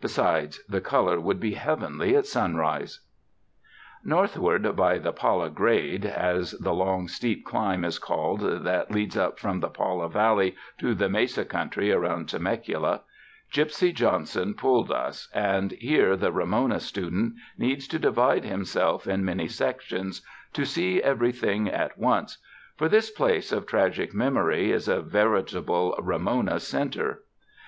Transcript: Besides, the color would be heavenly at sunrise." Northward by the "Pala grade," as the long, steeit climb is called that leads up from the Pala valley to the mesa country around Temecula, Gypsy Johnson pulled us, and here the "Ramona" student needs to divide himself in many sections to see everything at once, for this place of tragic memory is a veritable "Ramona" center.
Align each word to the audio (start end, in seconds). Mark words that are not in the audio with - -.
Besides, 0.00 0.64
the 0.68 0.80
color 0.80 1.20
would 1.20 1.38
be 1.38 1.54
heavenly 1.54 2.16
at 2.16 2.26
sunrise." 2.26 3.02
Northward 4.04 4.74
by 4.74 4.98
the 4.98 5.12
"Pala 5.12 5.48
grade," 5.48 6.04
as 6.04 6.50
the 6.58 6.72
long, 6.74 7.06
steeit 7.06 7.44
climb 7.44 7.84
is 7.84 8.00
called 8.00 8.40
that 8.64 8.90
leads 8.90 9.16
up 9.16 9.38
from 9.38 9.60
the 9.60 9.68
Pala 9.70 10.08
valley 10.08 10.56
to 10.78 10.92
the 10.92 11.08
mesa 11.08 11.44
country 11.44 11.92
around 11.92 12.28
Temecula, 12.28 13.02
Gypsy 13.52 13.94
Johnson 13.94 14.54
pulled 14.54 14.90
us, 14.90 15.28
and 15.32 15.70
here 15.70 16.16
the 16.16 16.32
"Ramona" 16.32 16.80
student 16.80 17.34
needs 17.56 17.86
to 17.86 17.98
divide 18.00 18.42
himself 18.44 19.06
in 19.06 19.24
many 19.24 19.46
sections 19.46 20.20
to 20.52 20.64
see 20.64 21.00
everything 21.00 21.68
at 21.68 21.96
once, 21.96 22.38
for 22.74 22.88
this 22.88 23.08
place 23.08 23.52
of 23.52 23.68
tragic 23.68 24.12
memory 24.12 24.72
is 24.72 24.88
a 24.88 25.00
veritable 25.00 25.94
"Ramona" 26.02 26.58
center. 26.58 27.22